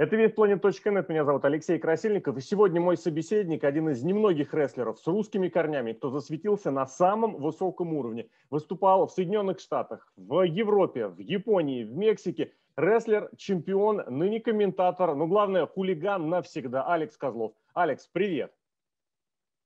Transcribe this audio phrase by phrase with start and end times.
[0.00, 5.06] Это весьplanet.нет, меня зовут Алексей Красильников, и сегодня мой собеседник, один из немногих рестлеров с
[5.06, 8.30] русскими корнями, кто засветился на самом высоком уровне.
[8.48, 12.54] Выступал в Соединенных Штатах, в Европе, в Японии, в Мексике.
[12.76, 17.52] Рестлер, чемпион, ныне комментатор, но главное, хулиган навсегда, Алекс Козлов.
[17.74, 18.54] Алекс, привет.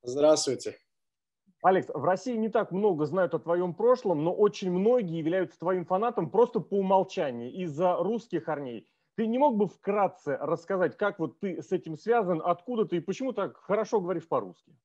[0.03, 0.75] Здравствуйте.
[1.62, 5.85] Алекс, в России не так много знают о твоем прошлом, но очень многие являются твоим
[5.85, 8.89] фанатом просто по умолчанию, из-за русских корней.
[9.17, 13.00] Ты не мог бы вкратце рассказать, как вот ты с этим связан, откуда ты и
[13.00, 14.77] почему так хорошо говоришь по-русски?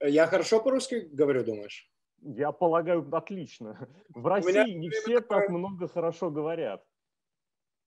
[0.00, 1.90] Я хорошо по-русски говорю, думаешь?
[2.22, 3.88] Я полагаю, отлично.
[4.08, 5.40] В России не все такое...
[5.40, 6.84] так много хорошо говорят.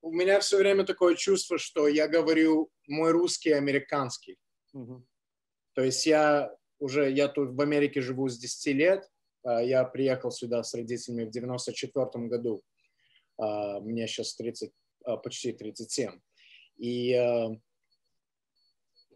[0.02, 4.38] У меня все время такое чувство, что я говорю мой русский американский.
[4.74, 5.06] Угу.
[5.74, 9.10] То есть я уже, я тут в Америке живу с 10 лет.
[9.44, 12.64] А, я приехал сюда с родителями в 94 году.
[13.38, 14.74] А, мне сейчас 30, а,
[15.18, 16.20] почти 37.
[16.78, 17.50] И э,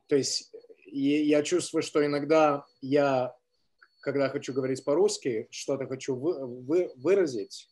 [0.08, 0.52] то есть
[0.86, 3.36] я чувствую, что иногда я,
[4.02, 7.68] когда хочу говорить по-русски, что-то хочу вы, вы, выразить,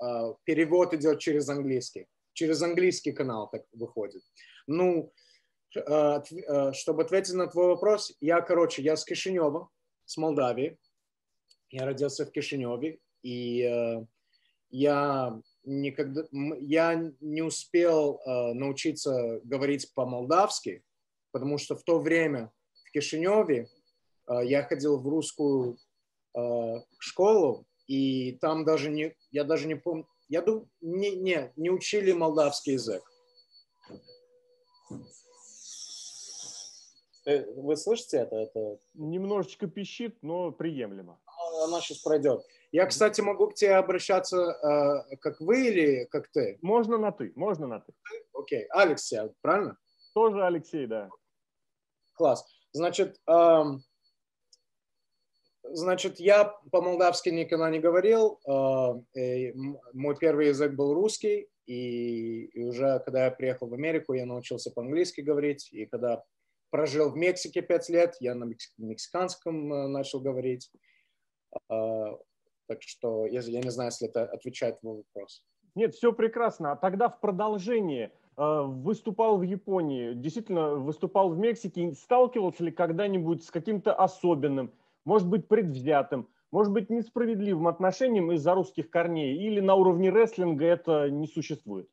[0.00, 2.06] а, перевод идет через английский.
[2.32, 4.22] Через английский канал так выходит.
[4.66, 5.12] Ну,
[5.70, 9.68] чтобы ответить на твой вопрос, я, короче, я с Кишинева,
[10.04, 10.76] с Молдавии.
[11.70, 14.04] Я родился в Кишиневе, и
[14.70, 16.24] я никогда,
[16.60, 20.84] я не успел э, научиться говорить по-молдавски,
[21.32, 22.52] потому что в то время
[22.86, 23.68] в Кишиневе
[24.28, 25.76] э, я ходил в русскую
[26.36, 26.40] э,
[26.98, 32.12] школу, и там даже не, я даже не помню, я думаю, не, не, не учили
[32.12, 33.02] молдавский язык.
[37.26, 38.36] Э, вы слышите это?
[38.36, 38.78] это?
[38.94, 41.20] Немножечко пищит, но приемлемо.
[41.64, 42.44] Она сейчас пройдет.
[42.72, 46.58] Я, кстати, могу к тебе обращаться э, как вы или как ты?
[46.62, 47.92] Можно на ты, можно на ты.
[48.32, 48.66] Окей, okay.
[48.70, 49.76] Алексей, правильно?
[50.14, 51.08] Тоже Алексей, да.
[52.14, 52.46] Класс.
[52.72, 53.82] Значит, эм,
[55.64, 58.40] значит, я по-молдавски никогда не говорил.
[58.46, 59.52] Э,
[59.92, 64.70] мой первый язык был русский, и, и уже когда я приехал в Америку, я научился
[64.70, 66.22] по-английски говорить, и когда
[66.70, 68.44] прожил в Мексике пять лет, я на
[68.78, 70.70] мексиканском э, начал говорить.
[71.68, 72.16] Э,
[72.70, 75.42] так что я, я не знаю, если это отвечает на вопрос.
[75.74, 76.70] Нет, все прекрасно.
[76.70, 81.92] А тогда в продолжение э, выступал в Японии, действительно выступал в Мексике.
[81.94, 84.72] Сталкивался ли когда-нибудь с каким-то особенным,
[85.04, 89.36] может быть, предвзятым, может быть, несправедливым отношением из-за русских корней?
[89.36, 91.88] Или на уровне рестлинга это не существует?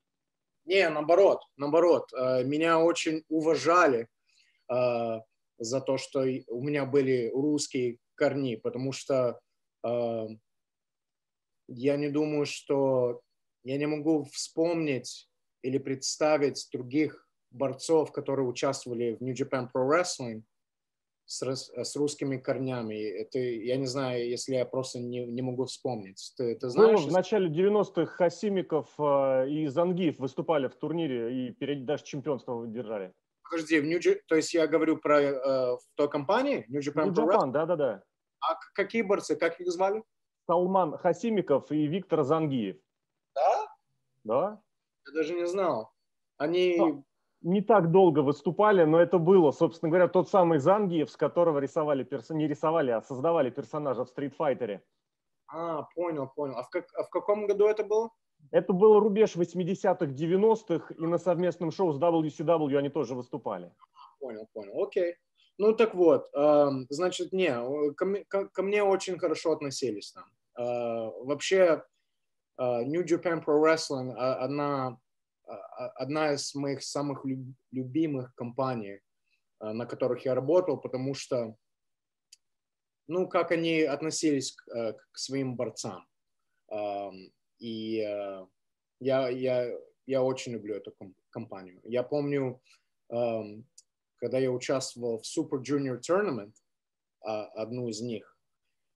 [0.65, 2.13] Не, наоборот, наоборот.
[2.13, 4.09] Э, меня очень уважали
[4.71, 5.21] э,
[5.57, 9.39] за то, что у меня были русские корни, потому что
[11.67, 13.21] я не думаю, что
[13.63, 15.29] я не могу вспомнить
[15.61, 20.43] или представить других борцов, которые участвовали в New Japan Pro Wrestling
[21.25, 22.95] с, с русскими корнями.
[22.95, 26.33] Это, я не знаю, если я просто не, не могу вспомнить.
[26.37, 26.99] Ты, ты знаешь?
[26.99, 32.65] Было в начале 90-х Хасимиков э, и Зангиев выступали в турнире и перед, даже чемпионство
[32.65, 33.13] держали.
[33.49, 36.65] Подожди, в New, то есть я говорю про э, в той компании?
[36.69, 37.51] New Japan New Pro Japan, Wrestling?
[37.51, 38.03] да-да-да.
[38.39, 40.03] А какие борцы, как их звали?
[40.47, 42.77] Салман Хасимиков и Виктор Зангиев.
[43.35, 43.67] Да?
[44.23, 44.61] Да.
[45.05, 45.91] Я даже не знал.
[46.37, 46.77] Они...
[46.77, 47.03] Но
[47.41, 52.03] не так долго выступали, но это было, собственно говоря, тот самый Зангиев, с которого рисовали,
[52.03, 52.29] перс...
[52.29, 54.83] не рисовали, а создавали персонажа в Стритфайтере.
[55.47, 56.55] А, понял, понял.
[56.57, 56.87] А в, как...
[56.95, 58.09] а в каком году это было?
[58.51, 63.73] Это был рубеж 80-х, 90-х, и на совместном шоу с WCW они тоже выступали.
[64.19, 65.15] Понял, понял, окей.
[65.57, 67.49] Ну так вот, э, значит, не,
[67.93, 70.25] ко, ко, ко мне очень хорошо относились там.
[70.57, 71.83] Э, вообще,
[72.57, 74.99] э, New Japan Pro Wrestling одна,
[75.95, 77.23] одна из моих самых
[77.71, 78.99] любимых компаний,
[79.59, 81.55] э, на которых я работал, потому что,
[83.07, 86.05] ну, как они относились к, к своим борцам.
[87.59, 87.95] И
[88.99, 90.93] я, я, я очень люблю эту
[91.29, 91.79] компанию.
[91.85, 92.61] Я помню,
[93.07, 96.53] когда я участвовал в Super Junior Tournament,
[97.21, 98.37] одну из них,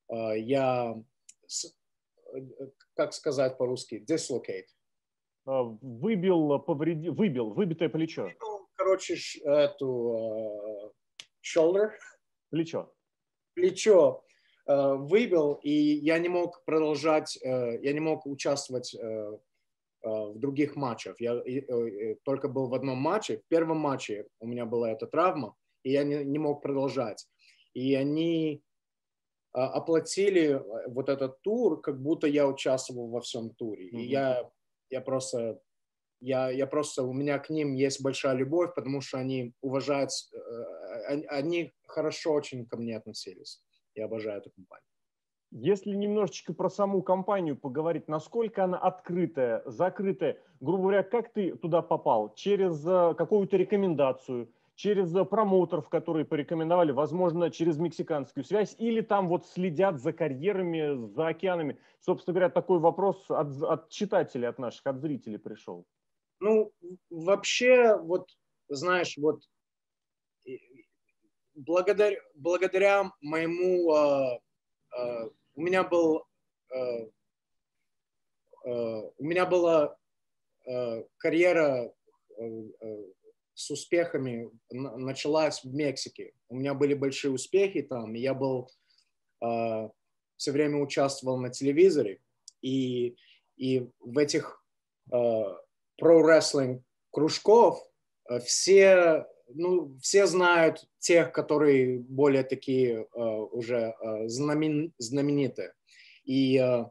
[0.10, 1.02] я
[2.96, 4.68] как сказать по-русски, dislocate.
[5.46, 8.30] А, выбил, повредил, выбил, выбитое плечо.
[8.40, 10.92] Ну, короче, эту uh,
[11.44, 11.92] shoulder.
[12.50, 12.94] Плечо.
[13.56, 14.24] Плечо
[14.70, 18.96] uh, выбил, и я не мог продолжать, я не мог участвовать
[20.04, 21.20] в других матчах.
[21.20, 21.44] Я
[22.24, 23.38] только был в одном матче.
[23.38, 27.28] В первом матче у меня была эта травма, и я не, не мог продолжать.
[27.74, 28.64] И они
[29.54, 33.88] оплатили э, вот этот тур, как будто я участвовал во всем туре.
[33.88, 33.98] Mm-hmm.
[34.00, 34.50] И я,
[34.90, 35.60] я просто
[36.22, 40.12] я, я просто, у меня к ним есть большая любовь, потому что они уважают,
[41.08, 43.60] они, они хорошо очень ко мне относились.
[43.96, 44.86] Я обожаю эту компанию.
[45.52, 51.82] Если немножечко про саму компанию поговорить, насколько она открытая, закрытая, грубо говоря, как ты туда
[51.82, 52.34] попал?
[52.36, 54.50] Через э, какую-то рекомендацию,
[54.82, 61.08] через э, промоутеров, которые порекомендовали, возможно, через мексиканскую связь, или там вот следят за карьерами,
[61.14, 61.78] за океанами?
[62.00, 65.86] Собственно говоря, такой вопрос от, от читателей, от наших, от зрителей пришел.
[66.40, 66.74] Ну,
[67.12, 68.28] вообще, вот,
[68.70, 69.42] знаешь, вот
[71.54, 74.40] благодаря, благодаря моему э,
[74.98, 76.26] э, у меня был
[76.74, 77.06] э,
[78.66, 79.96] э, у меня была
[80.66, 81.94] э, карьера
[83.66, 86.34] с успехами началась в Мексике.
[86.50, 88.70] У меня были большие успехи там, я был
[89.40, 92.20] все время участвовал на телевизоре,
[92.62, 93.16] и,
[93.58, 94.64] и в этих
[95.98, 97.84] про-рестлинг кружков
[98.46, 99.26] все
[99.56, 105.74] ну, все знают тех, которые более такие uh, уже uh, знамен, знаменитые.
[106.24, 106.90] И uh,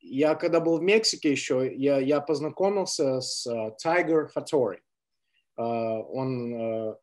[0.00, 3.46] я, когда был в Мексике еще, я, я познакомился с
[3.82, 4.80] Тайгер Хатори.
[5.56, 6.96] Он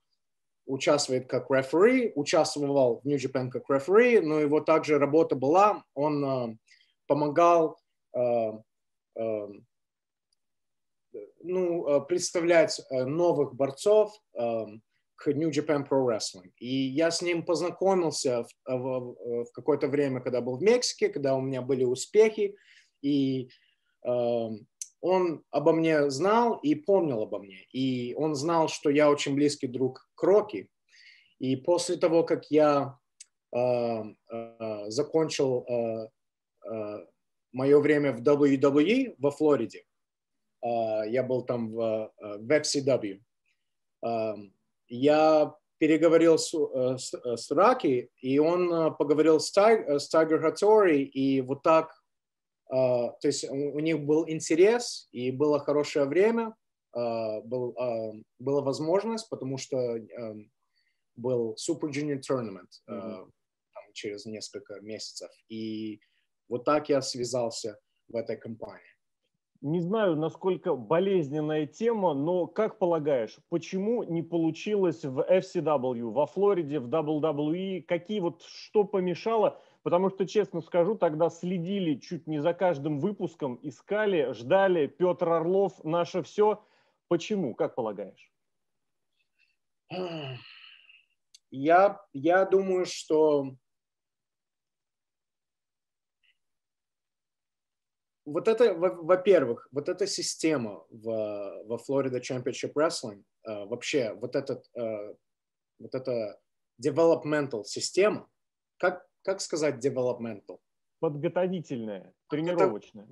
[0.65, 6.57] участвует как рефери, участвовал в New Japan как рефери, но его также работа была, он
[7.07, 7.79] помогал
[11.44, 16.51] ну, э, представлять э, новых борцов к New Japan Pro Wrestling.
[16.57, 21.09] И я с ним познакомился в, э, в, в какое-то время, когда был в Мексике,
[21.09, 22.55] когда у меня были успехи,
[23.01, 23.50] и
[24.05, 24.50] э,
[25.03, 27.67] он обо мне знал и помнил обо мне.
[27.73, 30.69] И он знал, что я очень близкий друг Кроки.
[31.39, 32.97] И после того, как я
[33.53, 36.07] э, э, закончил э,
[36.69, 37.05] э,
[37.51, 39.83] мое время в WWE во Флориде,
[40.61, 43.19] а, я был там в, э, в FCW.
[44.88, 50.39] Я переговорил с, э, с, э, с Раки, и он поговорил с, Тай, с Тайгер
[50.39, 52.02] Хатори, и вот так,
[52.73, 56.55] то есть у, них был интерес, и было хорошее время,
[56.93, 57.75] был,
[58.39, 59.99] была возможность, потому что
[61.15, 63.29] был Super Junior Tournament mm-hmm.
[63.93, 65.29] через несколько месяцев.
[65.49, 65.99] И
[66.49, 67.77] вот так я связался
[68.07, 68.81] в этой компании.
[69.61, 76.79] Не знаю, насколько болезненная тема, но как полагаешь, почему не получилось в FCW, во Флориде,
[76.79, 77.83] в WWE?
[77.83, 79.61] Какие вот, что помешало?
[79.83, 84.88] Потому что, честно скажу, тогда следили чуть не за каждым выпуском, искали, ждали.
[84.88, 86.65] Петр Орлов, наше все.
[87.09, 88.31] Почему, как полагаешь?
[91.51, 93.56] Я, я думаю, что
[98.25, 104.65] вот это, во-первых, вот эта система в, во Florida Championship Wrestling, э, вообще вот этот,
[104.75, 105.13] э,
[105.79, 106.39] вот эта
[106.81, 108.29] developmental система,
[108.77, 110.59] как, как сказать developmental?
[110.99, 113.07] Подготовительная, тренировочная.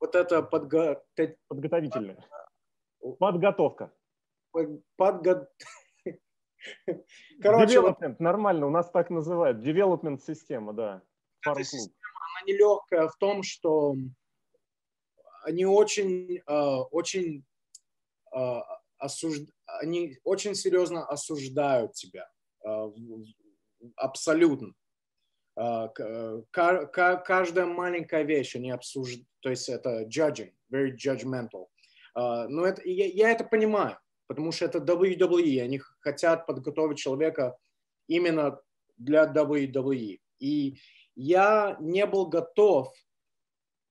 [0.00, 1.04] Вот это, вот это подго...
[1.48, 2.24] подготовительная.
[3.18, 3.92] Подготовка.
[4.96, 5.48] Подго...
[7.42, 8.20] Короче, Development, вот...
[8.20, 9.58] нормально, у нас так называют.
[9.58, 11.02] Development система, да.
[11.44, 11.96] Эта система,
[12.36, 13.96] она нелегкая в том, что
[15.44, 17.44] они очень, а, очень
[18.32, 18.62] а,
[18.98, 19.48] осужд...
[19.66, 22.30] они очень серьезно осуждают тебя.
[22.64, 22.92] А,
[23.96, 24.74] абсолютно.
[26.52, 31.66] Каждая маленькая вещь они обсуждают, то есть это judging, very judgmental.
[32.14, 37.56] Но это, я, я это понимаю, потому что это WWE, они хотят подготовить человека
[38.06, 38.60] именно
[38.96, 40.20] для WWE.
[40.38, 40.78] И
[41.14, 42.92] я не был готов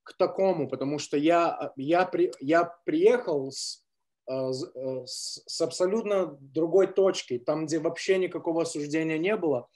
[0.03, 3.83] к такому, потому что я, я, при, я приехал с,
[4.27, 9.67] э, э, с, с абсолютно другой точки, там, где вообще никакого осуждения не было.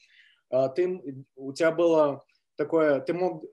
[0.50, 2.24] А ты, у тебя было
[2.56, 3.44] такое, ты мог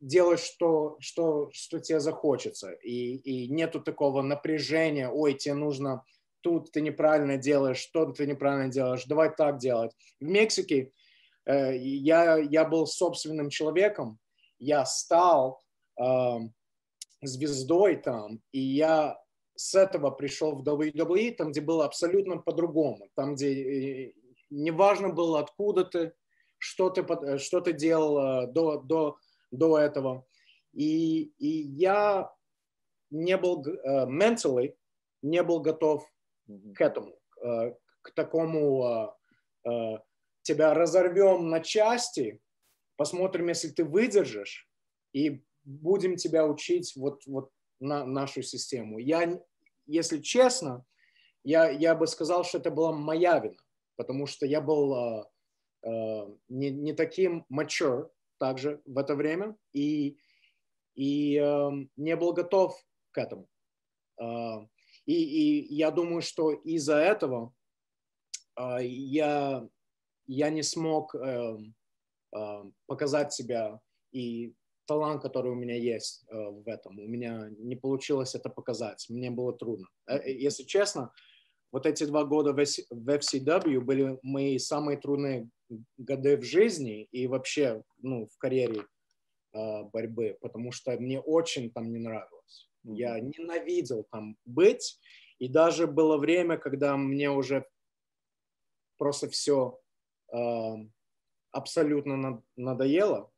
[0.00, 6.04] делать, что, что, что тебе захочется, и, и нету такого напряжения, ой, тебе нужно
[6.44, 9.92] тут ты неправильно делаешь, что ты неправильно делаешь, давай так делать.
[10.20, 10.92] В Мексике
[11.46, 14.18] э, я, я был собственным человеком,
[14.58, 15.62] я стал
[15.98, 16.38] э,
[17.22, 19.18] звездой там, и я
[19.56, 24.12] с этого пришел в WWE, там, где было абсолютно по-другому, там, где э,
[24.54, 26.12] неважно было, откуда ты,
[26.58, 29.18] что ты, э, что ты делал до, до,
[29.50, 30.26] до этого.
[30.72, 32.32] И, и я
[33.10, 34.74] не был uh, mentally,
[35.22, 36.04] не был готов
[36.48, 36.74] mm-hmm.
[36.74, 39.14] к этому, uh, к такому
[39.66, 39.98] uh,
[40.42, 42.40] тебя разорвем на части,
[42.96, 44.68] посмотрим, если ты выдержишь,
[45.12, 48.98] и будем тебя учить вот, вот на нашу систему.
[48.98, 49.40] Я,
[49.86, 50.84] если честно,
[51.44, 53.56] я, я бы сказал, что это была моя вина,
[53.96, 55.24] потому что я был э,
[55.82, 60.18] э, не, не таким mature также в это время и,
[60.94, 62.76] и э, не был готов
[63.12, 63.48] к этому.
[65.06, 67.52] И, и я думаю, что из-за этого
[68.56, 69.68] я,
[70.26, 71.14] я не смог
[72.86, 73.80] показать себя
[74.12, 74.54] и
[74.86, 77.00] талант, который у меня есть в этом.
[77.00, 79.04] У меня не получилось это показать.
[79.08, 79.88] Мне было трудно.
[80.24, 81.12] Если честно,
[81.74, 85.48] вот эти два года в FCW были мои самые трудные
[85.98, 88.86] годы в жизни и вообще ну, в карьере
[89.52, 92.70] э, борьбы, потому что мне очень там не нравилось.
[92.84, 95.00] Я ненавидел там быть,
[95.40, 97.66] и даже было время, когда мне уже
[98.96, 99.80] просто все
[100.32, 100.38] э,
[101.50, 103.32] абсолютно надоело,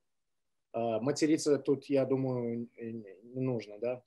[0.74, 4.02] а, материться тут, я думаю, не нужно, да.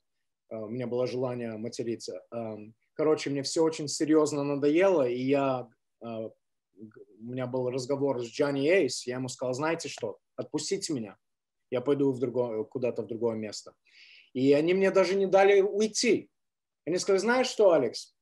[0.50, 2.24] А, у меня было желание материться.
[3.00, 5.66] Короче, мне все очень серьезно надоело, и я,
[6.02, 6.32] а, у
[7.22, 11.16] меня был разговор с Джонни Эйс, я ему сказал, знаете что, отпустите меня,
[11.70, 13.72] я пойду в другое, куда-то в другое место.
[14.34, 16.28] И они мне даже не дали уйти.
[16.84, 18.14] Они сказали, знаешь что, Алекс,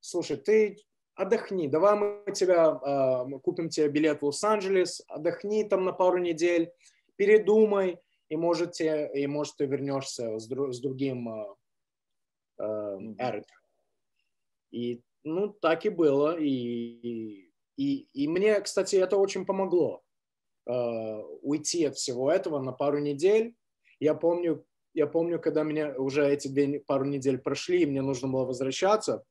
[0.00, 0.78] слушай, ты
[1.14, 6.72] отдохни, давай мы тебя, мы купим тебе билет в Лос-Анджелес, отдохни там на пару недель,
[7.16, 7.98] передумай,
[8.30, 11.54] и, можете, и может ты вернешься с, друг, с другим э,
[12.58, 12.98] э,
[14.70, 16.38] И ну, так и было.
[16.38, 20.02] И, и, и мне, кстати, это очень помогло
[20.66, 20.72] э,
[21.42, 23.54] уйти от всего этого на пару недель.
[24.00, 28.28] Я помню, я помню, когда мне уже эти две, пару недель прошли, и мне нужно
[28.28, 29.24] было возвращаться,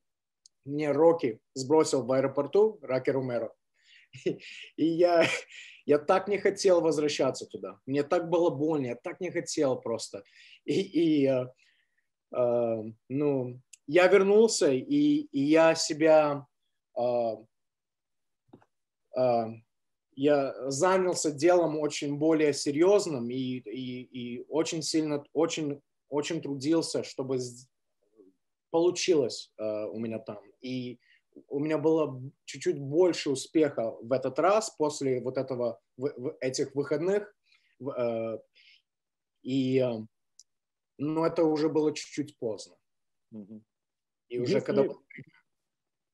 [0.66, 3.54] мне Рокки сбросил в аэропорту, Раки Румеро.
[4.26, 4.40] И,
[4.78, 5.26] и я,
[5.86, 7.80] я так не хотел возвращаться туда.
[7.86, 10.24] Мне так было больно, я так не хотел просто.
[10.66, 11.46] И, и э,
[12.36, 16.46] э, ну, я вернулся, и, и я себя...
[16.98, 17.38] Э,
[19.18, 19.46] э,
[20.16, 25.80] я занялся делом очень более серьезным и, и, и очень сильно, очень,
[26.10, 27.38] очень трудился, чтобы
[28.72, 30.42] получилось э, у меня там.
[30.60, 31.00] И
[31.48, 35.80] у меня было чуть-чуть больше успеха в этот раз после вот этого,
[36.40, 37.34] этих выходных.
[37.80, 38.40] Э,
[39.44, 40.00] и, э,
[40.98, 42.76] но это уже было чуть-чуть поздно.
[44.30, 44.94] И уже если, когда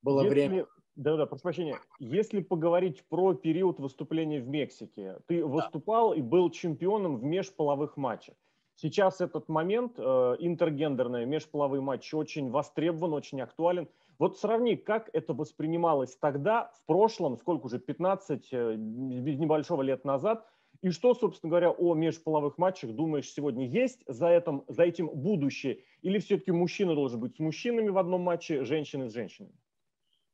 [0.02, 0.66] было если, время...
[0.96, 1.76] Да-да, прошу прощения.
[1.98, 5.46] Если поговорить про период выступления в Мексике, ты да.
[5.46, 8.36] выступал и был чемпионом в межполовых матчах.
[8.76, 10.02] Сейчас этот момент, э,
[10.38, 13.88] интергендерный межполовой матч, очень востребован, очень актуален.
[14.18, 20.04] Вот сравни, как это воспринималось тогда, в прошлом, сколько уже, 15, э, без небольшого лет
[20.04, 20.46] назад,
[20.84, 23.66] и что, собственно говоря, о межполовых матчах думаешь сегодня?
[23.66, 25.82] Есть за, этим, за этим будущее?
[26.02, 29.54] Или все-таки мужчина должен быть с мужчинами в одном матче, женщины с женщинами?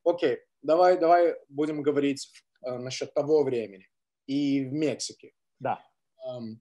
[0.02, 0.38] Окей, okay.
[0.62, 2.32] давай, давай будем говорить
[2.66, 3.86] э, насчет того времени
[4.26, 5.34] и в Мексике.
[5.60, 5.78] Да.
[6.28, 6.56] Um,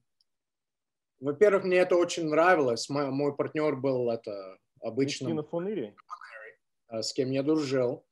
[1.18, 2.88] во-первых, мне это очень нравилось.
[2.88, 5.26] Мой, мой партнер был это обычно...
[6.90, 8.06] Э, с кем я дружил.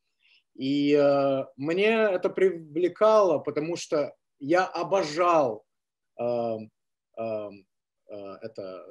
[0.57, 5.68] И э, мне это привлекало, потому что я обожал
[7.17, 8.85] это,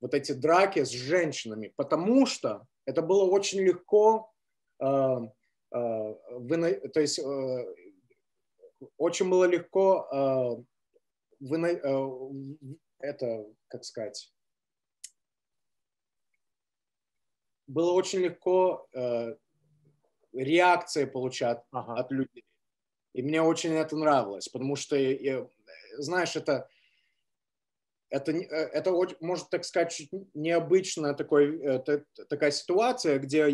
[0.00, 4.32] вот эти драки с женщинами, потому что это было очень легко,
[4.80, 4.86] э,
[5.72, 6.14] э,
[6.92, 7.74] то есть э,
[8.96, 10.66] очень было легко
[11.40, 11.76] э, э,
[12.98, 14.32] это, как сказать,
[17.66, 19.36] было очень легко э,
[20.32, 21.94] реакции получать ага.
[21.94, 22.44] от людей.
[23.12, 25.46] И мне очень это нравилось, потому что, я,
[25.98, 26.68] знаешь, это,
[28.08, 33.50] это, э, это может, так сказать, чуть необычная такой, это, такая ситуация, где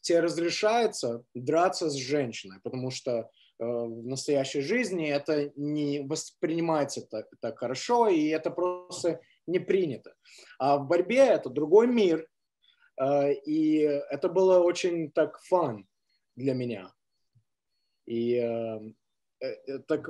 [0.00, 3.24] тебе разрешается драться с женщиной, потому что э,
[3.58, 10.14] в настоящей жизни это не воспринимается так, так хорошо, и это просто не принято.
[10.58, 12.26] А в борьбе это другой мир,
[13.00, 15.86] Э, и это было очень так фан
[16.36, 16.92] для меня.
[18.06, 18.36] И
[19.86, 20.08] так,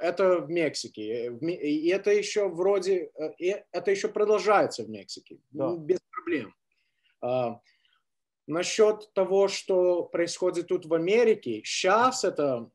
[0.00, 1.32] это в Мексике.
[1.40, 3.10] И это еще вроде,
[3.72, 5.38] это еще продолжается в Мексике.
[5.50, 5.76] Да.
[5.76, 6.54] Без проблем.
[7.20, 7.60] А,
[8.46, 12.70] насчет того, что происходит тут в Америке, сейчас это,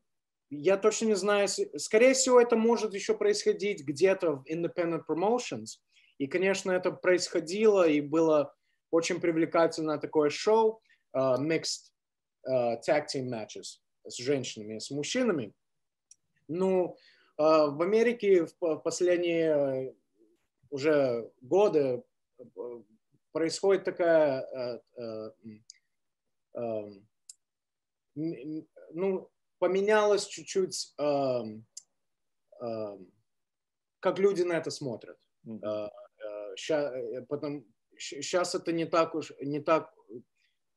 [0.50, 5.80] я точно не знаю, скорее всего, это может еще происходить где-то в Independent Promotions.
[6.18, 8.54] И, конечно, это происходило и было
[8.90, 10.80] очень привлекательное такое шоу,
[11.16, 11.90] uh, mixed
[12.48, 15.52] uh, tag team matches с женщинами, с мужчинами.
[16.48, 16.96] Ну,
[17.38, 19.94] uh, в Америке в последние
[20.70, 22.02] уже годы
[23.32, 24.80] происходит такая,
[28.14, 30.94] ну, поменялось чуть-чуть,
[34.00, 35.18] как люди на это смотрят.
[37.28, 37.64] Потом,
[37.96, 39.92] сейчас это не так уж, не так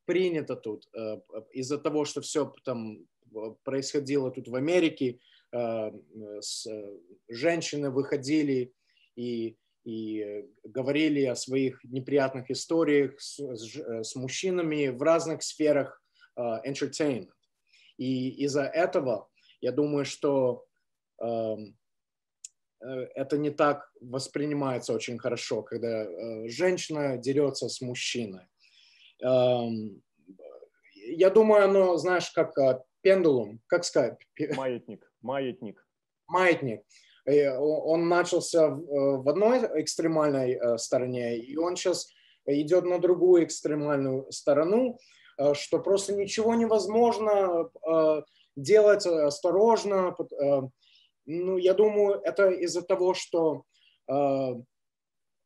[0.05, 0.87] принято тут
[1.51, 3.07] из-за того, что все там
[3.63, 5.19] происходило тут в Америке,
[5.51, 6.67] с,
[7.29, 8.73] женщины выходили
[9.15, 15.43] и и э, говорили о своих неприятных историях с, с, э, с мужчинами в разных
[15.43, 16.03] сферах
[16.37, 17.29] uh, entertainment.
[17.97, 19.29] И из-за этого
[19.61, 20.65] я думаю, что
[21.23, 21.73] uh,
[23.15, 28.45] это не так воспринимается очень хорошо, когда uh, женщина дерется с мужчиной.
[29.23, 30.01] Uh,
[31.15, 32.53] я думаю, оно, знаешь, как
[32.99, 34.19] пендулум, как сказать?
[34.57, 35.85] Маятник, маятник.
[36.27, 36.83] Маятник
[37.27, 42.09] он начался в одной экстремальной э, стороне, и он сейчас
[42.45, 44.97] идет на другую экстремальную сторону,
[45.37, 48.21] э, что просто ничего невозможно э,
[48.55, 50.15] делать осторожно.
[51.25, 53.63] Ну, я думаю, это из-за того, что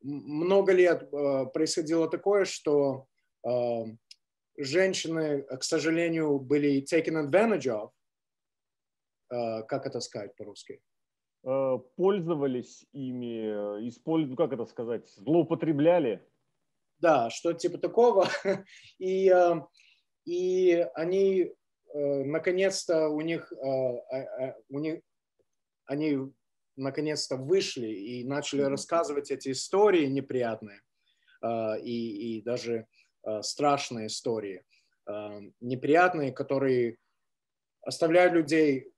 [0.03, 1.09] много лет
[1.53, 3.07] происходило такое, что
[4.55, 7.89] женщины, к сожалению, были taken advantage of.
[9.31, 10.81] Как это сказать по-русски?
[11.43, 16.23] Э, пользовались ими, э, использовали, как это сказать, злоупотребляли?
[16.99, 18.27] Да, что типа такого.
[18.99, 19.55] И, э,
[20.25, 21.51] и они
[21.93, 23.51] наконец-то у них,
[24.69, 25.01] у них
[25.85, 26.19] они
[26.77, 30.79] наконец-то вышли и начали рассказывать эти истории неприятные
[31.43, 32.87] и, и даже
[33.41, 34.63] страшные истории,
[35.59, 36.97] неприятные, которые
[37.81, 38.90] оставляют людей,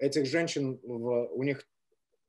[0.00, 1.66] этих женщин, у них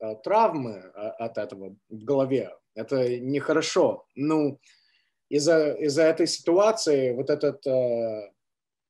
[0.02, 2.50] Э, травмы э, от этого в голове.
[2.74, 4.04] Это нехорошо.
[4.16, 4.58] Ну,
[5.28, 8.32] из-за из этой ситуации вот этот э,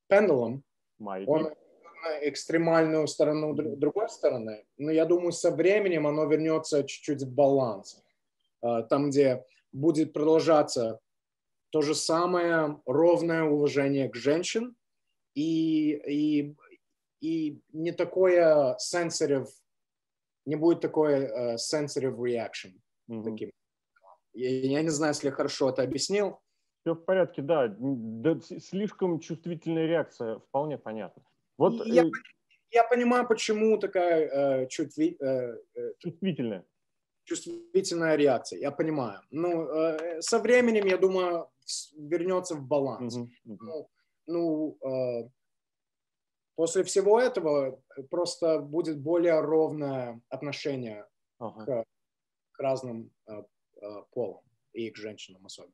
[0.08, 0.64] пендулум,
[0.98, 4.64] он на экстремальную сторону другой стороны.
[4.78, 8.02] Но я думаю, со временем оно вернется чуть-чуть в баланс.
[8.62, 10.98] Э, там, где будет продолжаться
[11.68, 14.74] то же самое ровное уважение к женщин
[15.34, 16.56] и, и,
[17.22, 19.46] и не такое sensitive
[20.44, 22.72] не будет такой uh, sensitive reaction.
[23.08, 23.22] Mm-hmm.
[23.22, 23.50] Таким.
[24.32, 26.40] Я, я не знаю, если я хорошо это объяснил.
[26.80, 27.74] Все в порядке, да.
[27.78, 31.22] да слишком чувствительная реакция, вполне понятно.
[31.58, 32.10] Вот, я, э...
[32.70, 36.64] я понимаю, почему такая э, чувстви, э, э, чувствительная.
[37.24, 38.58] чувствительная реакция.
[38.58, 39.20] Я понимаю.
[39.30, 41.48] Ну, э, со временем, я думаю,
[41.96, 43.16] вернется в баланс.
[43.16, 43.28] Mm-hmm.
[43.46, 43.56] Mm-hmm.
[43.60, 43.88] Ну,
[44.26, 45.28] ну э,
[46.54, 51.06] После всего этого просто будет более ровное отношение
[51.38, 51.64] ага.
[51.64, 51.84] к,
[52.52, 53.42] к разным э,
[53.80, 55.72] э, полам и к женщинам особенно.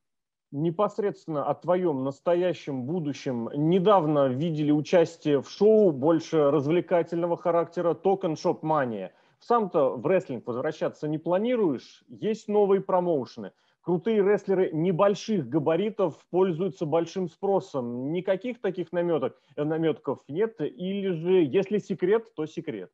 [0.51, 3.51] Непосредственно о твоем настоящем будущем.
[3.55, 9.11] Недавно видели участие в шоу больше развлекательного характера Token Shop Mania.
[9.41, 12.03] Сам-то в рестлинг возвращаться не планируешь?
[12.09, 13.53] Есть новые промоушены–
[13.89, 18.13] крутые рестлеры небольших габаритов пользуются большим спросом.
[18.13, 20.61] Никаких таких наметок, э, наметков нет.
[20.61, 22.91] Или же, если секрет, то секрет.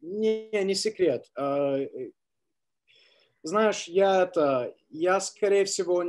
[0.00, 1.30] Не, не секрет.
[1.34, 2.12] А, э,
[3.42, 6.02] знаешь, я это, я скорее всего,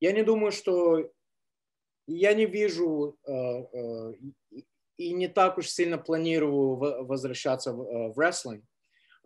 [0.00, 1.10] я не думаю, что
[2.06, 4.14] я не вижу э,
[4.96, 8.64] и не так уж сильно планирую возвращаться в рестлинг.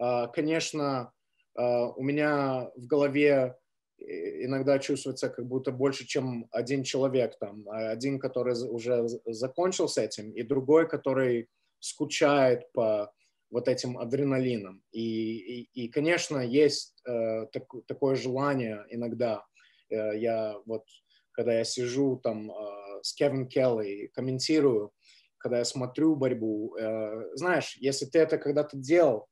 [0.03, 1.13] А, конечно,
[1.55, 3.57] а, у меня в голове
[3.99, 7.69] иногда чувствуется как будто больше, чем один человек там.
[7.69, 13.13] А один, который уже закончил с этим, и другой, который скучает по
[13.49, 14.83] вот этим адреналинам.
[14.91, 19.45] И, и, и конечно, есть э, так, такое желание иногда.
[19.89, 20.85] Э, я вот,
[21.31, 22.55] когда я сижу там э,
[23.03, 24.91] с Кевин Келли, комментирую,
[25.39, 29.29] когда я смотрю борьбу, э, знаешь, если ты это когда-то делал,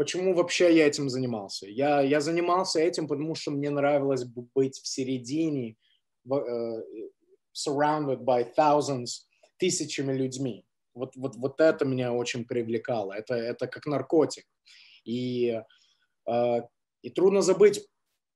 [0.00, 1.66] почему вообще я этим занимался?
[1.66, 5.76] Я, я занимался этим, потому что мне нравилось быть в середине,
[6.26, 6.82] uh,
[7.52, 9.26] surrounded by thousands,
[9.58, 10.64] тысячами людьми.
[10.94, 13.12] Вот, вот, вот это меня очень привлекало.
[13.12, 14.46] Это, это как наркотик.
[15.04, 15.60] И,
[16.26, 16.66] uh,
[17.02, 17.86] и трудно забыть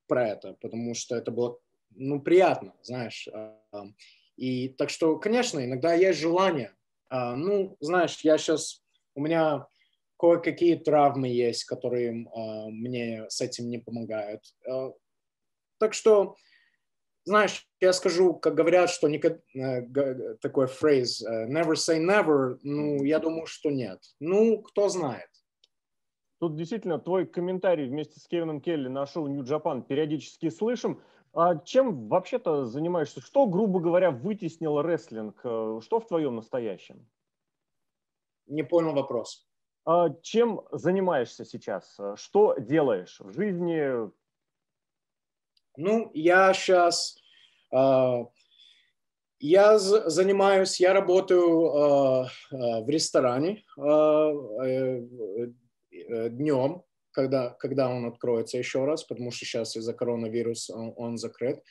[0.07, 1.59] про это, потому что это было
[1.97, 3.27] ну, приятно, знаешь.
[3.27, 3.91] Uh,
[4.37, 6.75] и так что, конечно, иногда есть желание.
[7.11, 8.83] Ну, знаешь, я сейчас,
[9.15, 9.67] у меня
[10.25, 14.41] кое-какие травмы есть, которые э, мне с этим не помогают.
[14.67, 14.91] Э,
[15.79, 16.37] так что,
[17.25, 23.05] знаешь, я скажу, как говорят, что никогда, э, такой фраз э, «never say never», ну,
[23.05, 24.01] я думаю, что нет.
[24.19, 25.29] Ну, кто знает.
[26.41, 31.03] Тут действительно твой комментарий вместе с Кевином Келли на шоу New Japan периодически слышим.
[31.35, 33.21] А чем вообще-то занимаешься?
[33.21, 35.39] Что, грубо говоря, вытеснило рестлинг?
[35.45, 37.07] Э, что в твоем настоящем?
[38.47, 39.47] Не понял вопрос.
[39.87, 41.99] А чем занимаешься сейчас?
[42.17, 44.11] Что делаешь в жизни?
[45.77, 47.17] Ну, я сейчас...
[47.71, 48.27] Э, а,
[49.41, 55.01] я занимаюсь, я работаю э, в ресторане э,
[56.31, 61.63] днем, когда, когда он откроется еще раз, потому что сейчас из-за коронавируса он, он закрыт.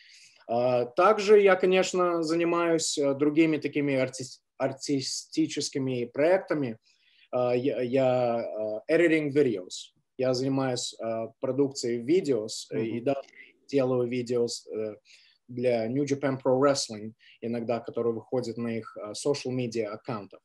[0.45, 4.26] Также я, конечно, занимаюсь другими такими арти
[4.58, 6.78] артистическими проектами.
[7.33, 9.91] Я, я editing videos.
[10.17, 10.95] Я занимаюсь
[11.39, 12.85] продукцией видео mm-hmm.
[12.85, 13.21] и даже
[13.67, 14.47] делаю видео
[15.47, 20.39] для New Japan Pro Wrestling, иногда, которые выходят на их social media аккаунтах.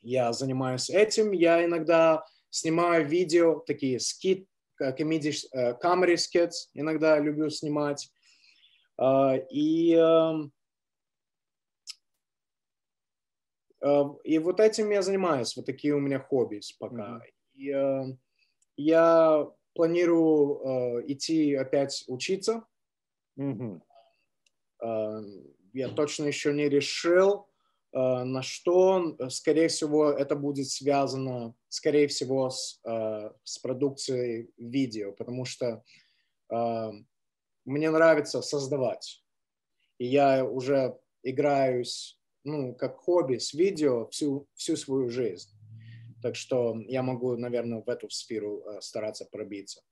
[0.00, 5.32] Я занимаюсь этим, я иногда снимаю видео, такие скит, комедии,
[5.82, 8.10] comedy skits, иногда люблю снимать.
[9.50, 9.94] И,
[14.24, 17.20] и вот этим я занимаюсь, вот такие у меня хобби пока.
[17.56, 18.16] Mm-hmm.
[18.16, 18.16] И,
[18.76, 22.64] я планирую идти опять учиться,
[23.38, 23.80] Mm-hmm.
[25.72, 27.48] Я точно еще не решил,
[27.92, 29.16] а, на что.
[29.30, 32.80] Скорее всего, это будет связано, скорее всего, с,
[33.44, 35.82] с продукцией видео, потому что
[37.64, 39.24] мне нравится создавать.
[39.98, 45.50] И я уже играюсь, ну, как хобби с видео всю, всю свою жизнь.
[46.22, 49.82] Так что я могу, наверное, в эту сферу стараться пробиться.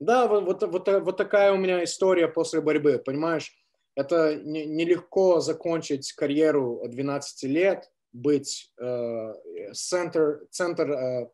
[0.00, 3.52] Да, вот, вот, вот, вот такая у меня история после борьбы, понимаешь?
[3.96, 9.32] Это нелегко не закончить карьеру 12 лет, быть э,
[9.72, 11.30] центр, центр э,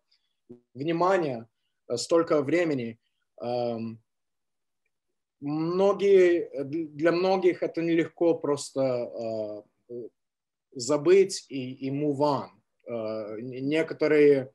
[0.72, 1.46] внимания
[1.88, 2.98] э, столько времени.
[3.42, 3.76] Э,
[5.44, 8.80] многие, для многих это нелегко просто
[9.88, 9.94] э,
[10.74, 12.48] забыть и, и move on.
[12.86, 14.50] Э, некоторые,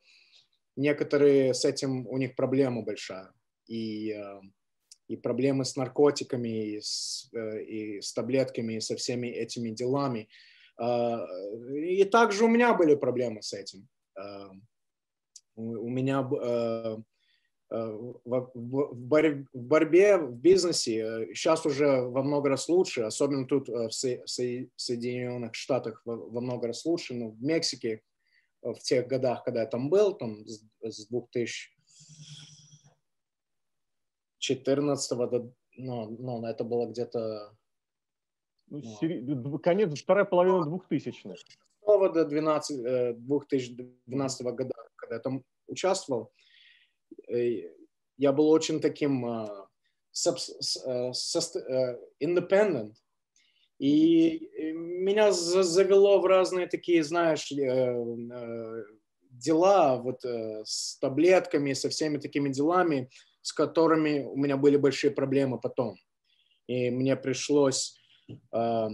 [0.75, 3.31] некоторые с этим у них проблема большая
[3.67, 4.41] и, э,
[5.07, 10.27] и проблемы с наркотиками, и с, э, и с таблетками, и со всеми этими делами.
[10.77, 11.25] А,
[11.73, 13.87] и также у меня были проблемы с этим.
[14.15, 14.51] А,
[15.55, 16.23] у меня
[17.71, 18.51] э, в,
[19.53, 26.41] борьбе, в бизнесе сейчас уже во много раз лучше, особенно тут в Соединенных Штатах во
[26.41, 28.01] много раз лучше, но в Мексике
[28.61, 31.79] в тех годах, когда я там был, там с 2000
[34.39, 37.55] 14 до, ну, ну, это было где-то...
[38.67, 39.57] Ну, ну, сери...
[39.59, 41.39] Конец, вторая половина двухтысячных.
[41.83, 46.48] Снова до 12, 2012 э, года, когда я там участвовал, э,
[48.17, 49.67] я был очень таким uh,
[52.21, 52.93] independent,
[53.79, 57.49] и меня завело в разные такие, знаешь,
[59.31, 63.09] дела вот с таблетками, со всеми такими делами,
[63.41, 65.95] с которыми у меня были большие проблемы потом.
[66.67, 67.95] И мне пришлось,
[68.29, 68.87] э,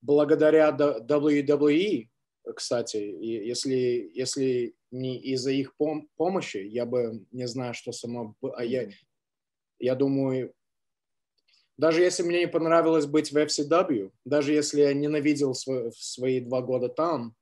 [0.00, 2.08] благодаря WWE,
[2.54, 8.34] кстати, если, если не из-за их пом- помощи, я бы не знаю, что само...
[8.54, 8.88] А я,
[9.78, 10.54] я думаю,
[11.80, 16.60] даже если мне не понравилось быть в FCW, даже если я ненавидел свой, свои два
[16.60, 17.34] года там,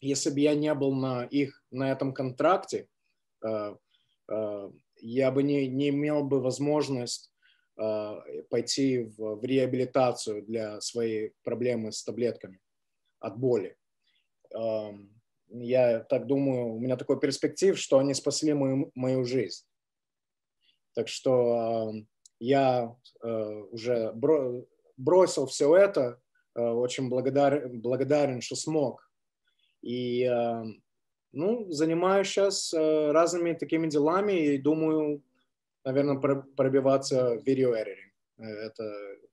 [0.00, 2.88] если бы я не был на их, на этом контракте,
[3.44, 3.76] э,
[4.28, 7.30] э, я бы не, не имел бы возможность
[7.78, 12.60] э, пойти в, в реабилитацию для своей проблемы с таблетками
[13.20, 13.76] от боли.
[15.48, 19.64] Я так думаю, у меня такой перспектив, что они спасли мою, мою жизнь.
[20.94, 21.92] Так что
[22.40, 23.28] я э,
[23.70, 26.20] уже бро, бросил все это,
[26.54, 29.08] э, очень благодарен, благодарен, что смог.
[29.82, 30.28] И
[31.36, 35.22] ну, занимаюсь сейчас э, разными такими делами и думаю,
[35.84, 36.16] наверное,
[36.56, 38.12] пробиваться в видеоэдитинг.
[38.38, 38.84] Э, это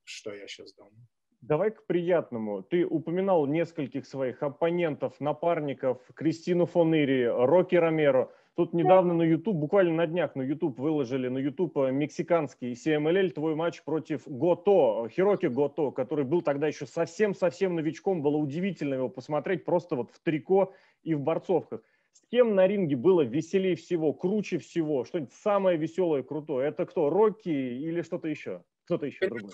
[0.03, 1.07] что я сейчас думаю.
[1.43, 2.63] Давай к приятному.
[2.63, 8.31] Ты упоминал нескольких своих оппонентов, напарников, Кристину Фонири, Рокки Ромеро.
[8.55, 13.31] Тут недавно на YouTube, буквально на днях на YouTube выложили на YouTube э, мексиканский CMLL
[13.31, 18.21] твой матч против Гото, Хироки Гото, который был тогда еще совсем-совсем новичком.
[18.21, 21.81] Было удивительно его посмотреть просто вот в трико и в борцовках.
[22.13, 26.69] С кем на ринге было веселее всего, круче всего, что-нибудь самое веселое, крутое?
[26.69, 28.63] Это кто, Рокки или что-то еще?
[28.85, 29.51] Кто-то еще другой?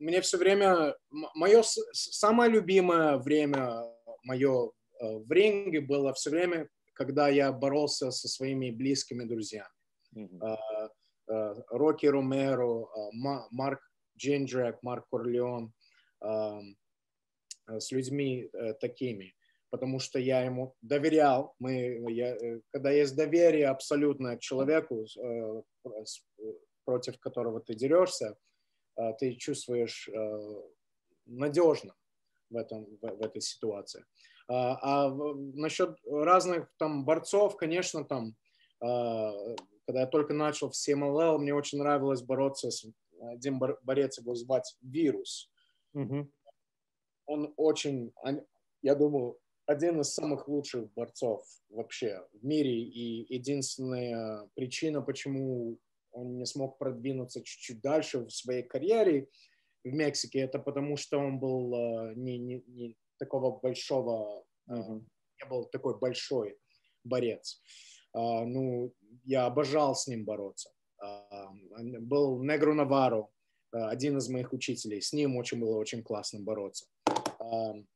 [0.00, 3.84] Э, мне все время, мое самое любимое время,
[4.24, 9.68] мое в ринге было все время, когда я боролся со своими близкими друзьями.
[10.14, 11.64] Mm-hmm.
[11.68, 12.86] Рокки Ромеро,
[13.50, 13.80] Марк
[14.18, 15.72] Джинджек, Марк Корлеон,
[16.20, 19.34] с людьми такими
[19.70, 21.54] потому что я ему доверял.
[21.60, 22.36] Мы, я,
[22.72, 25.06] когда есть доверие абсолютное к человеку,
[26.84, 28.36] против которого ты дерешься,
[29.18, 30.08] ты чувствуешь
[31.26, 31.94] надежно
[32.50, 34.04] в, этом, в, этой ситуации.
[34.48, 35.14] А, а
[35.54, 38.36] насчет разных там борцов, конечно, там,
[38.80, 39.32] а,
[39.86, 42.84] когда я только начал в CMLL, мне очень нравилось бороться с
[43.20, 45.50] один борец, его звать Вирус.
[45.94, 46.26] Mm-hmm.
[47.26, 48.12] Он очень,
[48.82, 52.80] я думаю, один из самых лучших борцов вообще в мире.
[52.80, 55.78] И единственная причина, почему
[56.12, 59.28] он не смог продвинуться чуть-чуть дальше в своей карьере,
[59.84, 65.00] в Мексике, это потому что он был uh, не, не, не такого большого, uh,
[65.42, 66.58] не был такой большой
[67.04, 67.62] борец.
[68.14, 68.92] Uh, ну,
[69.24, 70.70] я обожал с ним бороться.
[71.02, 73.30] Uh, был Негро Наваро,
[73.74, 75.00] uh, один из моих учителей.
[75.00, 76.86] С ним очень было очень классно бороться.
[77.40, 77.86] Uh,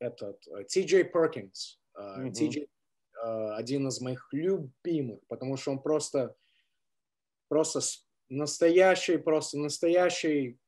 [0.00, 1.80] этот Ти Джей Перкинс.
[2.34, 2.68] Ти Джей
[3.22, 6.34] один из моих любимых, потому что он просто,
[7.50, 7.80] просто
[8.30, 10.58] настоящий, просто настоящий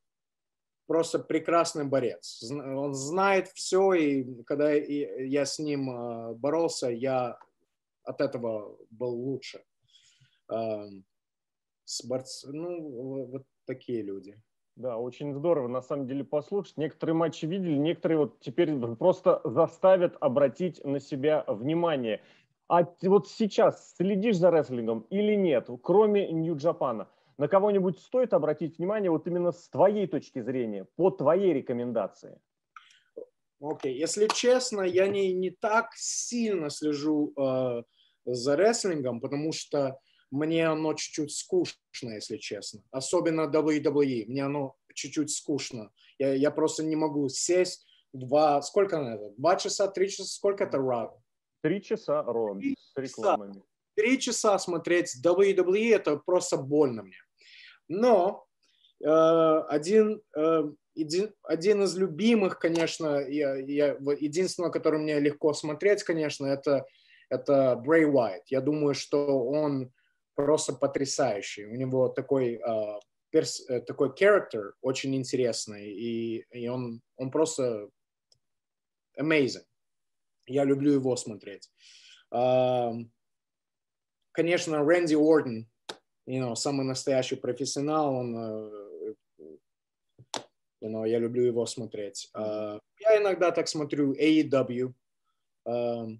[0.86, 2.42] просто прекрасный борец.
[2.50, 7.38] Он знает все, и когда я с ним а, боролся, я
[8.04, 9.64] от этого был лучше.
[11.84, 12.44] С борц...
[12.44, 14.38] Ну, вот такие люди.
[14.74, 16.76] Да, очень здорово, на самом деле, послушать.
[16.78, 22.22] Некоторые матчи видели, некоторые вот теперь просто заставят обратить на себя внимание.
[22.68, 27.08] А вот сейчас следишь за рестлингом или нет, кроме Нью-Джапана?
[27.38, 32.40] На кого-нибудь стоит обратить внимание вот именно с твоей точки зрения, по твоей рекомендации?
[33.60, 33.98] Окей, okay.
[33.98, 37.82] если честно, я не, не так сильно слежу э,
[38.24, 39.98] за рестлингом, потому что
[40.32, 42.82] мне оно чуть-чуть скучно, если честно.
[42.90, 45.90] Особенно WWE, мне оно чуть-чуть скучно.
[46.18, 49.30] Я, я просто не могу сесть два, сколько надо?
[49.36, 51.10] Два часа, три часа, сколько это Raw?
[51.62, 53.62] Три часа Raw с рекламами
[53.94, 57.16] три часа смотреть WWE, это просто больно мне.
[57.88, 58.46] Но
[59.04, 60.62] э, один, э,
[60.94, 66.86] един, один из любимых, конечно, я, я, единственного, который мне легко смотреть, конечно, это,
[67.28, 68.42] это Брей Уайт.
[68.46, 69.92] Я думаю, что он
[70.34, 71.66] просто потрясающий.
[71.66, 77.88] У него такой, э, перс, э, такой character очень интересный, и, и он, он просто
[79.18, 79.64] amazing.
[80.46, 81.70] Я люблю его смотреть.
[84.32, 85.68] Конечно, Рэнди Уорден,
[86.26, 89.16] you know, самый настоящий профессионал, он, uh,
[90.80, 92.30] you know, я люблю его смотреть.
[92.34, 94.94] Uh, я иногда так смотрю AEW,
[95.68, 96.18] uh,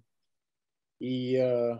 [0.99, 1.79] и uh,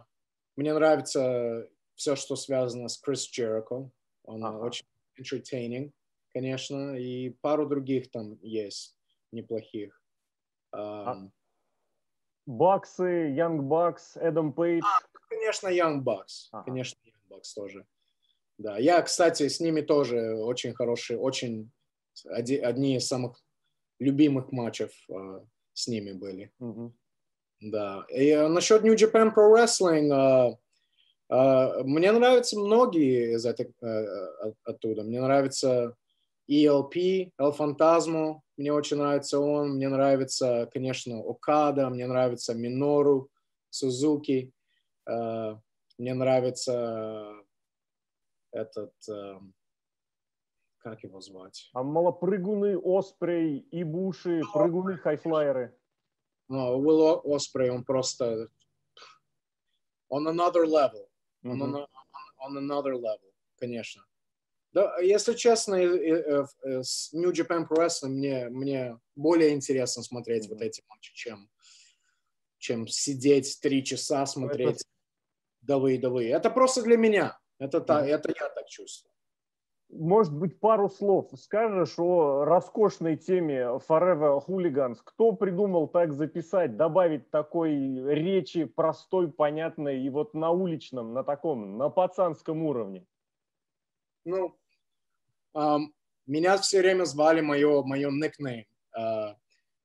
[0.55, 3.91] мне нравится все, что связано с Крис Джерико.
[4.23, 4.57] Он ага.
[4.57, 4.85] очень
[5.19, 5.91] entertaining,
[6.33, 8.95] конечно, и пару других там есть
[9.31, 10.01] неплохих.
[10.75, 11.31] Um,
[12.45, 14.83] Баксы, Янг Бакс, Эдам Пейдж.
[14.83, 16.49] А, конечно, Young Bucks.
[16.51, 16.65] Ага.
[16.65, 17.85] Конечно, Young Bucks тоже.
[18.57, 21.71] Да, я, кстати, с ними тоже очень хорошие, очень
[22.29, 23.41] одни из самых
[23.99, 26.51] любимых матчев uh, с ними были.
[26.59, 26.93] Угу.
[27.61, 28.05] Да.
[28.09, 30.55] И uh, насчет New Japan Pro Wrestling, uh,
[31.31, 35.03] uh, мне нравятся многие из этих uh, оттуда.
[35.03, 35.95] Мне нравится
[36.49, 39.75] ELP, El Fantasmo, мне очень нравится он.
[39.75, 43.29] Мне нравится, конечно, Окада, мне нравится Минору,
[43.69, 44.51] Сузуки.
[45.09, 45.55] Э,
[45.97, 47.33] мне нравится
[48.51, 49.39] этот, э,
[50.77, 51.69] как его звать?
[51.73, 55.75] А малопрыгуны, Оспрей, Ибуши, прыгуны, хайфлайеры.
[56.49, 58.49] No, Will Osprey, он просто
[60.09, 61.09] on another level.
[61.43, 61.61] Mm-hmm.
[61.61, 61.87] On, on,
[62.45, 64.03] on another level, конечно.
[64.73, 70.49] Да, если честно, с New Japan Pro Wrestling мне, мне более интересно смотреть mm-hmm.
[70.49, 71.47] вот эти матчи, чем,
[72.57, 74.83] чем сидеть три часа смотреть
[75.67, 76.29] WWE.
[76.29, 77.39] Это просто для меня.
[77.59, 79.13] Это, та, это я так чувствую.
[79.89, 84.97] Может быть, пару слов скажешь о роскошной теме Forever Hooligans.
[85.03, 87.75] Кто придумал так записать, добавить такой
[88.11, 93.05] речи простой, понятной и вот на уличном, на таком, на пацанском уровне?
[94.25, 94.57] Ну,
[96.25, 98.65] меня все время звали мое, мое никнейм.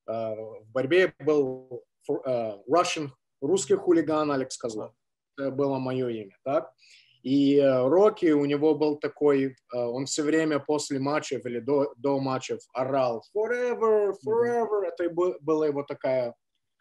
[0.06, 4.92] В борьбе был uh, Russian, русский хулиган Алекс Козлов
[5.38, 6.72] было мое имя, так?
[7.22, 11.92] И э, Рокки, у него был такой, э, он все время после матчев или до,
[11.96, 14.84] до матчев орал «Forever, forever».
[14.84, 16.34] Это была его такая,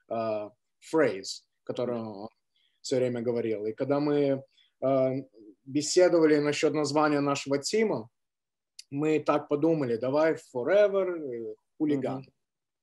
[0.09, 0.49] э,
[0.93, 2.29] phrase, которую он
[2.81, 3.65] все время говорил.
[3.65, 4.43] И когда мы
[4.83, 5.09] э,
[5.65, 8.07] беседовали насчет названия нашего тима,
[8.89, 12.21] мы так подумали, давай Forever, хулиган.
[12.21, 12.33] Mm-hmm.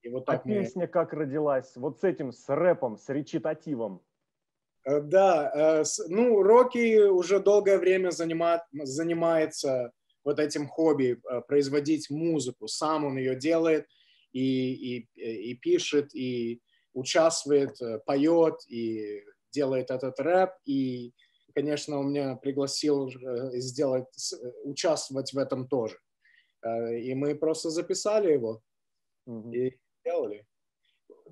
[0.02, 0.54] И вот так а мы...
[0.60, 1.76] песня как родилась?
[1.76, 4.02] Вот с этим, с рэпом, с речитативом.
[4.84, 12.10] Э, да, э, ну, Рокки уже долгое время занимает, занимается вот этим хобби, э, производить
[12.10, 12.68] музыку.
[12.68, 13.86] Сам он ее делает
[14.32, 16.60] и, и, и пишет, и
[16.92, 20.50] участвует, поет, и делает этот рэп.
[20.66, 21.12] И,
[21.54, 23.10] конечно, он меня пригласил
[23.52, 24.06] сделать,
[24.64, 25.96] участвовать в этом тоже.
[26.64, 28.60] И мы просто записали его
[29.28, 29.52] mm-hmm.
[29.54, 30.46] и делали.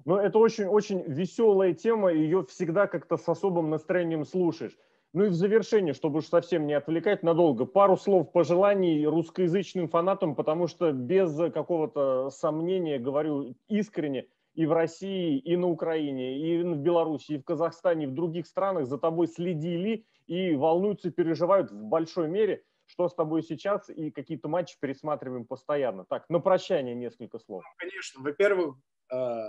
[0.04, 4.76] Но это очень-очень веселая тема, ее всегда как-то с особым настроением слушаешь.
[5.14, 10.35] Ну и в завершение, чтобы уж совсем не отвлекать надолго, пару слов пожеланий русскоязычным фанатам,
[10.35, 16.76] потому что без какого-то сомнения, говорю искренне, и в России, и на Украине, и в
[16.76, 21.84] Беларуси, и в Казахстане, и в других странах за тобой следили и волнуются, переживают в
[21.84, 26.04] большой мере, что с тобой сейчас, и какие-то матчи пересматриваем постоянно.
[26.04, 27.62] Так, на прощание несколько слов.
[27.64, 28.22] Ну, конечно.
[28.22, 28.76] Во-первых,
[29.12, 29.48] э,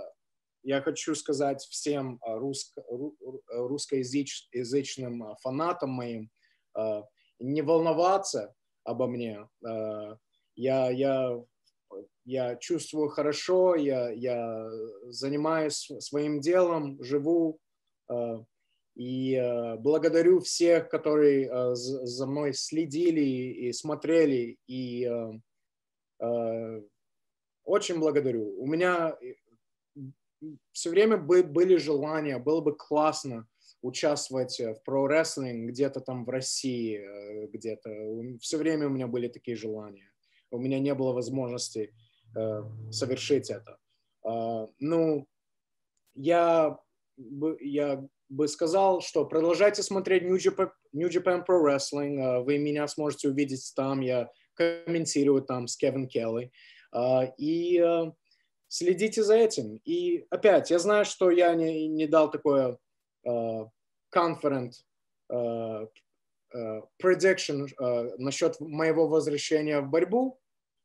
[0.64, 2.82] я хочу сказать всем э, русско,
[3.48, 6.30] русскоязычным э, фанатам моим
[6.76, 7.02] э,
[7.38, 9.46] не волноваться обо мне.
[10.56, 11.42] Я, я,
[12.24, 14.68] я чувствую хорошо, я, я
[15.08, 17.58] занимаюсь своим делом, живу.
[18.96, 24.56] И благодарю всех, которые за мной следили и смотрели.
[24.68, 25.10] И
[27.64, 28.60] очень благодарю.
[28.60, 29.16] У меня
[30.72, 33.46] все время были желания, было бы классно
[33.82, 37.90] участвовать в про-рестлинг где-то там в России, э, где-то.
[38.40, 40.10] Все время у меня были такие желания.
[40.50, 41.92] У меня не было возможности э,
[42.90, 43.78] совершить это.
[44.24, 45.26] Э, ну,
[46.14, 46.78] я
[47.16, 52.18] бы, я бы сказал, что продолжайте смотреть New Japan, New Japan Pro Wrestling.
[52.18, 54.00] Э, вы меня сможете увидеть там.
[54.00, 56.50] Я комментирую там с Кевин Келли.
[56.94, 58.12] Э, и э,
[58.68, 59.80] следите за этим.
[59.84, 62.78] И опять, я знаю, что я не, не дал такое
[63.26, 63.68] uh,
[67.02, 67.66] prediction
[68.18, 70.38] насчет моего возвращения в борьбу,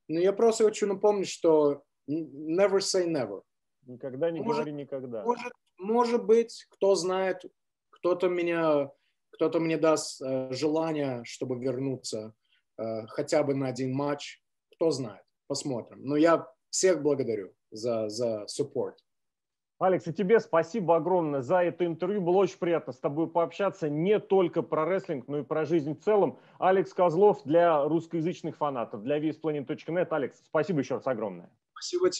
[0.10, 3.44] но я просто хочу напомнить, что never say never.
[3.86, 5.24] Никогда не может, говори никогда.
[5.24, 7.44] Может, может быть, кто знает,
[7.92, 8.92] кто-то меня,
[9.32, 12.34] кто-то мне даст uh, желание, чтобы вернуться
[12.80, 14.42] uh, хотя бы на один матч.
[14.76, 16.00] Кто знает, посмотрим.
[16.04, 18.96] Но я всех благодарю за, за support.
[19.80, 22.20] Алекс, и тебе спасибо огромное за это интервью.
[22.20, 26.04] Было очень приятно с тобой пообщаться не только про рестлинг, но и про жизнь в
[26.04, 26.38] целом.
[26.60, 30.08] Алекс Козлов для русскоязычных фанатов, для visplanet.net.
[30.12, 31.50] Алекс, спасибо еще раз огромное.
[31.72, 32.18] Спасибо тебе.